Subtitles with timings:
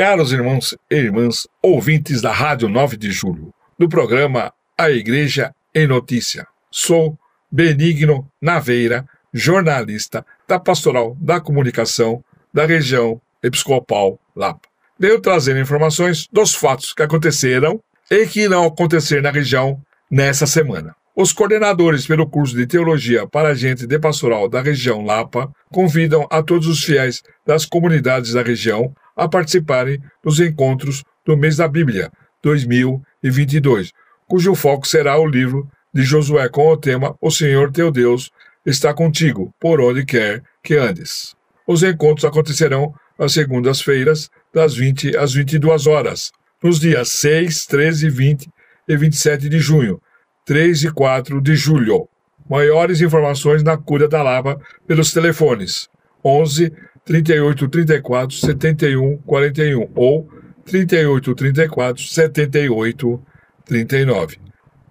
[0.00, 5.86] Caros irmãos e irmãs, ouvintes da Rádio 9 de Julho, do programa A Igreja em
[5.86, 6.46] Notícia.
[6.70, 7.18] Sou
[7.52, 14.66] Benigno Naveira, jornalista da Pastoral da Comunicação da região Episcopal Lapa.
[14.98, 17.78] Venho trazer informações dos fatos que aconteceram
[18.10, 20.96] e que irão acontecer na região nessa semana.
[21.14, 26.42] Os coordenadores pelo curso de Teologia para Agente de Pastoral da região Lapa convidam a
[26.42, 32.10] todos os fiéis das comunidades da região a participarem dos encontros do mês da Bíblia
[32.42, 33.92] 2022,
[34.26, 38.30] cujo foco será o livro de Josué com o tema O Senhor teu Deus
[38.64, 41.34] está contigo, por onde quer que andes.
[41.66, 46.32] Os encontros acontecerão às segundas-feiras, das 20 às 22 horas,
[46.62, 48.48] nos dias 6, 13, 20
[48.88, 50.00] e 27 de junho,
[50.44, 52.08] 3 e 4 de julho.
[52.48, 55.88] Maiores informações na Cura da Lava pelos telefones
[56.24, 56.72] 11
[57.10, 60.28] 38 34 71 41 ou
[60.64, 63.22] 38 34 78
[63.64, 64.38] 39.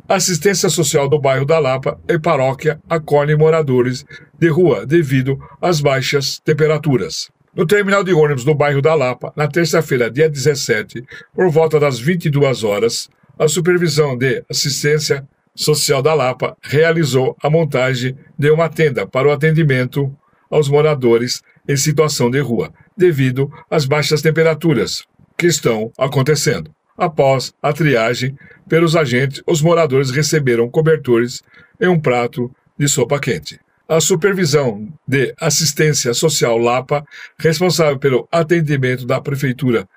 [0.06, 4.03] Assistência Social do bairro da Lapa e paróquia acolhem moradores
[4.38, 7.31] de rua devido às baixas temperaturas.
[7.56, 11.02] No terminal de ônibus do bairro da Lapa, na terça-feira, dia 17,
[11.33, 18.17] por volta das 22 horas, a Supervisão de Assistência Social da Lapa realizou a montagem
[18.38, 20.14] de uma tenda para o atendimento
[20.50, 25.03] aos moradores em situação de rua, devido às baixas temperaturas
[25.38, 26.72] que estão acontecendo.
[26.97, 28.36] Após a triagem
[28.67, 31.42] pelos agentes, os moradores receberam cobertores
[31.80, 33.59] e um prato de sopa quente.
[33.88, 37.03] A supervisão de assistência social Lapa,
[37.39, 39.88] responsável pelo atendimento da prefeitura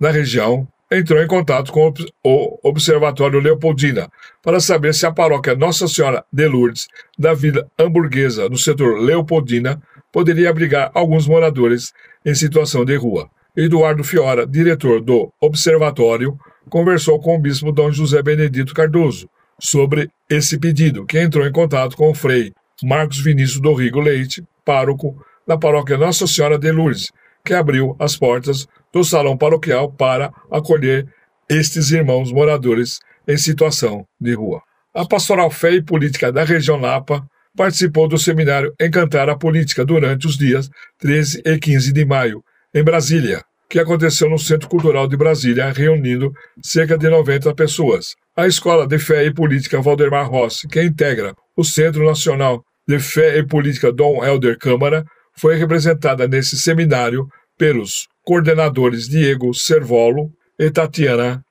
[0.00, 4.08] na região, entrou em contato com o Observatório Leopoldina
[4.42, 6.86] para saber se a paróquia Nossa Senhora de Lourdes
[7.18, 9.80] da Vila Hamburguesa, no setor Leopoldina,
[10.12, 11.92] poderia abrigar alguns moradores
[12.24, 13.30] em situação de rua.
[13.56, 20.58] Eduardo Fiora, diretor do Observatório, conversou com o bispo Dom José Benedito Cardoso sobre esse
[20.58, 22.52] pedido, que entrou em contato com o frei
[22.82, 27.12] Marcos Vinícius do Rigo Leite, pároco da paróquia Nossa Senhora de Lourdes,
[27.44, 31.06] que abriu as portas do salão paroquial para acolher
[31.48, 34.62] estes irmãos moradores em situação de rua.
[34.94, 37.24] A Pastoral Fé e Política da região Lapa
[37.56, 42.42] participou do seminário Encantar a Política durante os dias 13 e 15 de maio,
[42.74, 46.32] em Brasília, que aconteceu no Centro Cultural de Brasília, reunindo
[46.62, 48.14] cerca de 90 pessoas.
[48.36, 53.38] A Escola de Fé e Política Valdemar Rossi, que integra o Centro Nacional de Fé
[53.38, 55.04] e Política Dom Helder Câmara,
[55.36, 57.26] foi representada nesse seminário
[57.58, 61.44] pelos coordenadores Diego Servolo e Tatiana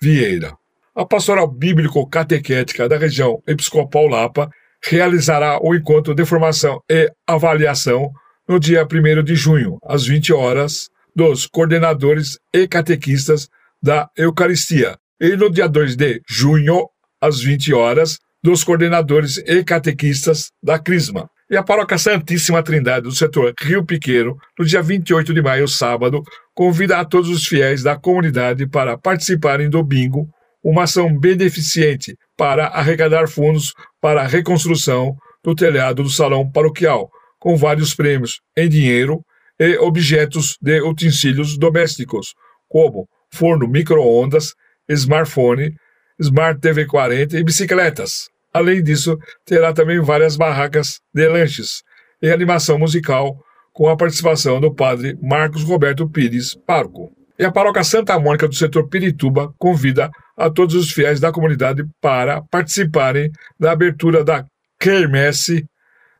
[0.00, 0.56] Vieira.
[0.94, 4.50] A Pastoral Bíblico-Catequética da região Episcopal Lapa
[4.82, 8.10] realizará o encontro de formação e avaliação
[8.48, 13.48] no dia 1 de junho, às 20 horas, dos coordenadores e catequistas
[13.82, 16.88] da Eucaristia, e no dia 2 de junho,
[17.20, 21.28] às 20 horas, dos coordenadores e catequistas da Crisma.
[21.50, 26.22] E a Paróquia Santíssima Trindade do setor Rio Piqueiro, no dia 28 de maio, sábado,
[26.54, 30.28] convida a todos os fiéis da comunidade para participarem do bingo,
[30.62, 37.56] uma ação beneficente para arrecadar fundos para a reconstrução do telhado do salão paroquial, com
[37.56, 39.22] vários prêmios em dinheiro
[39.58, 42.34] e objetos de utensílios domésticos,
[42.68, 44.52] como forno micro-ondas,
[44.86, 45.74] smartphone,
[46.20, 48.28] Smart TV 40 e bicicletas.
[48.52, 51.82] Além disso, terá também várias barracas de lanches
[52.22, 53.36] e animação musical
[53.72, 57.12] com a participação do padre Marcos Roberto Pires Parco.
[57.38, 61.84] E a paróquia Santa Mônica do setor Pirituba convida a todos os fiéis da comunidade
[62.00, 64.44] para participarem da abertura da
[64.80, 65.64] Kermesse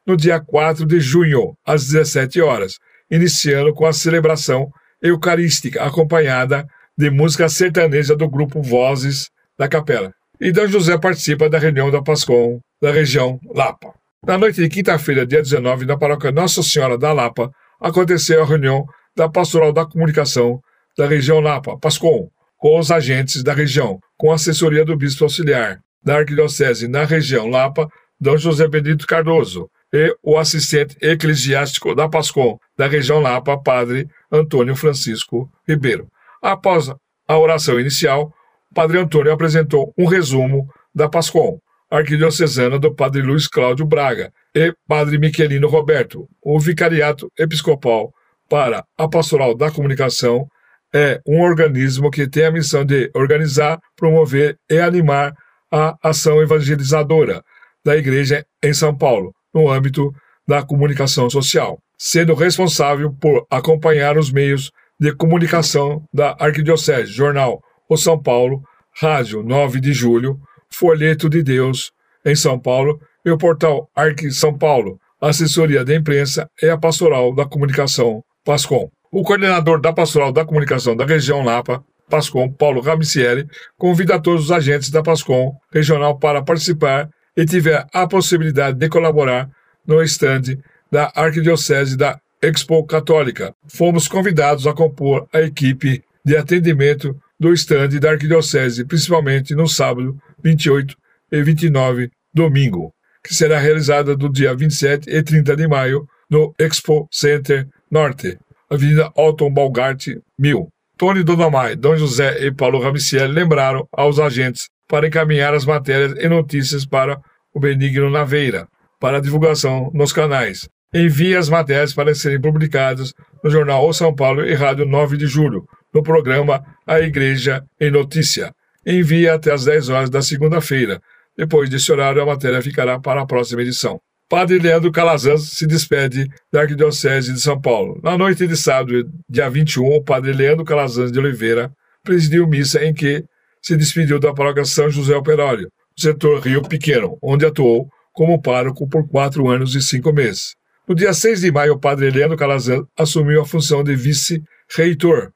[0.07, 2.79] no dia 4 de junho, às 17 horas,
[3.11, 4.71] iniciando com a celebração
[5.03, 6.67] eucarística acompanhada
[6.97, 9.29] de música sertaneja do grupo Vozes
[9.59, 10.13] da Capela.
[10.41, 10.69] E D.
[10.69, 13.93] José participa da reunião da Pascom da região Lapa.
[14.25, 17.51] Na noite de quinta-feira, dia 19, na paróquia Nossa Senhora da Lapa,
[17.81, 20.61] aconteceu a reunião da Pastoral da Comunicação
[20.97, 26.19] da região Lapa, Pascom, com os agentes da região, com assessoria do Bispo Auxiliar da
[26.19, 27.89] Arquidiocese na região Lapa,
[28.21, 28.37] D.
[28.39, 35.51] José Benedito Cardoso, e o assistente eclesiástico da Pascom da região Lapa, Padre Antônio Francisco
[35.67, 36.07] Ribeiro.
[36.41, 36.93] Após
[37.27, 38.33] a oração inicial,
[38.79, 41.59] Padre Antônio apresentou um resumo da Pascom,
[41.91, 48.13] arquidiocesana do Padre Luiz Cláudio Braga e Padre Miquelino Roberto, o vicariato episcopal
[48.49, 50.47] para a Pastoral da Comunicação
[50.95, 55.35] é um organismo que tem a missão de organizar, promover e animar
[55.73, 57.43] a ação evangelizadora
[57.85, 60.13] da Igreja em São Paulo, no âmbito
[60.47, 64.71] da comunicação social, sendo responsável por acompanhar os meios
[65.01, 68.63] de comunicação da Arquidiocese, jornal O São Paulo,
[69.01, 70.39] Rádio 9 de Julho,
[70.69, 71.91] Folheto de Deus,
[72.25, 77.35] em São Paulo, e o portal Arque São Paulo, assessoria de imprensa e a pastoral
[77.35, 78.91] da comunicação, PASCOM.
[79.11, 83.47] O coordenador da pastoral da comunicação da região Lapa, PASCOM, Paulo Ramicieri,
[83.77, 89.49] convida todos os agentes da PASCOM regional para participar e tiver a possibilidade de colaborar
[89.87, 90.59] no estande
[90.91, 93.55] da Arquidiocese da Expo Católica.
[93.67, 100.17] Fomos convidados a compor a equipe de atendimento do estande da Arquidiocese, principalmente no sábado
[100.43, 100.97] 28
[101.31, 102.93] e 29, domingo,
[103.23, 108.39] que será realizada do dia 27 e 30 de maio no Expo Center Norte,
[108.71, 110.09] Avenida Alton Balgart
[110.39, 110.69] 1000.
[110.97, 116.29] Tony Dodamai, Dom José e Paulo Ramiciel lembraram aos agentes para encaminhar as matérias e
[116.29, 117.21] notícias para
[117.55, 118.67] o Benigno Naveira,
[118.99, 120.69] para divulgação nos canais.
[120.93, 123.13] Envie as matérias para serem publicadas
[123.45, 127.91] no jornal O São Paulo e Rádio 9 de Julho, no programa A Igreja em
[127.91, 128.53] Notícia.
[128.87, 131.01] Envie até às 10 horas da segunda-feira.
[131.37, 134.01] Depois desse horário, a matéria ficará para a próxima edição.
[134.29, 137.99] Padre Leandro Calazans se despede da Arquidiocese de São Paulo.
[138.03, 141.73] Na noite de sábado, dia 21, o Padre Leandro Calazans de Oliveira
[142.05, 143.25] presidiu missa em que
[143.63, 148.89] se despediu da paróquia São José Operário, no setor Rio Pequeno, onde atuou como pároco
[148.89, 150.55] por quatro anos e cinco meses.
[150.87, 155.31] No dia 6 de maio, o padre Leandro Calazan assumiu a função de vice-reitor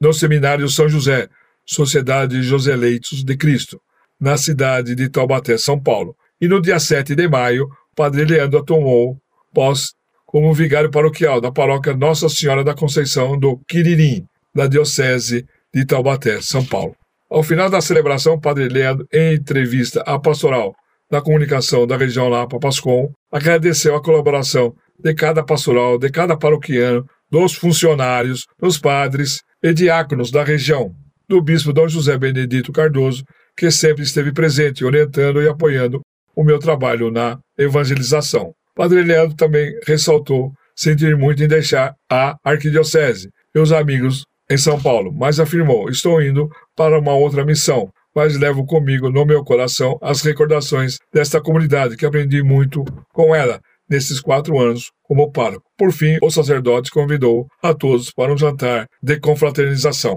[0.00, 1.28] no Seminário São José,
[1.64, 3.80] Sociedade José Leitos de Cristo,
[4.20, 6.16] na cidade de Taubaté, São Paulo.
[6.40, 9.18] E no dia 7 de maio, Padre Leandro tomou
[9.52, 9.92] posse
[10.24, 16.40] como vigário paroquial da paróquia Nossa Senhora da Conceição do Quiririm, da Diocese de Taubaté,
[16.40, 16.94] São Paulo.
[17.30, 20.74] Ao final da celebração, Padre Leandro, em entrevista à pastoral
[21.10, 27.06] da comunicação da região Lapa Pascom, agradeceu a colaboração de cada pastoral, de cada paroquiano,
[27.30, 30.92] dos funcionários, dos padres e diáconos da região,
[31.28, 33.24] do bispo Dom José Benedito Cardoso,
[33.56, 36.00] que sempre esteve presente, orientando e apoiando
[36.34, 38.52] o meu trabalho na evangelização.
[38.74, 44.80] Padre Leandro também ressaltou sentir muito em deixar a arquidiocese e os amigos em São
[44.80, 49.98] Paulo, mas afirmou: estou indo para uma outra missão, mas levo comigo no meu coração
[50.00, 55.64] as recordações desta comunidade que aprendi muito com ela nesses quatro anos como pároco.
[55.76, 60.16] Por fim, o sacerdote convidou a todos para um jantar de confraternização.